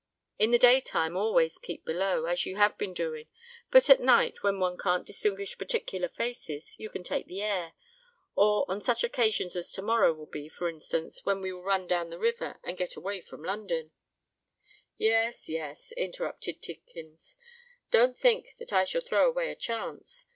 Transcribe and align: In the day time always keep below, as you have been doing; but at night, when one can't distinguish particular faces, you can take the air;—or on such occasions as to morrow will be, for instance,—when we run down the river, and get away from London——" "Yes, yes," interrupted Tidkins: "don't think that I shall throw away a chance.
In 0.39 0.49
the 0.49 0.57
day 0.57 0.81
time 0.81 1.15
always 1.15 1.59
keep 1.59 1.85
below, 1.85 2.25
as 2.25 2.43
you 2.43 2.55
have 2.55 2.75
been 2.75 2.91
doing; 2.91 3.27
but 3.69 3.87
at 3.87 3.99
night, 3.99 4.41
when 4.41 4.59
one 4.59 4.75
can't 4.75 5.05
distinguish 5.05 5.59
particular 5.59 6.09
faces, 6.09 6.73
you 6.79 6.89
can 6.89 7.03
take 7.03 7.27
the 7.27 7.43
air;—or 7.43 8.65
on 8.67 8.81
such 8.81 9.03
occasions 9.03 9.55
as 9.55 9.71
to 9.73 9.83
morrow 9.83 10.11
will 10.11 10.25
be, 10.25 10.49
for 10.49 10.67
instance,—when 10.67 11.39
we 11.39 11.51
run 11.51 11.85
down 11.85 12.09
the 12.09 12.17
river, 12.17 12.57
and 12.63 12.77
get 12.77 12.95
away 12.95 13.21
from 13.21 13.43
London——" 13.43 13.91
"Yes, 14.97 15.47
yes," 15.47 15.91
interrupted 15.91 16.63
Tidkins: 16.63 17.35
"don't 17.91 18.17
think 18.17 18.55
that 18.57 18.73
I 18.73 18.85
shall 18.85 19.01
throw 19.01 19.29
away 19.29 19.51
a 19.51 19.55
chance. 19.55 20.25